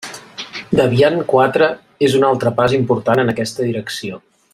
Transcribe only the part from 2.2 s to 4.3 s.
un altre pas important en aquesta direcció.